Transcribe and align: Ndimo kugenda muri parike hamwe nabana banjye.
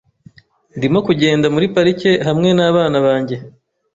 Ndimo 0.77 0.99
kugenda 1.07 1.45
muri 1.55 1.65
parike 1.75 2.11
hamwe 2.27 2.49
nabana 2.57 2.97
banjye. 3.05 3.35